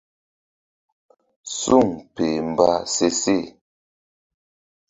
Suŋ 1.59 1.87
peh 2.13 2.37
mba 2.49 2.69
se 2.93 3.07
seh. 3.21 3.47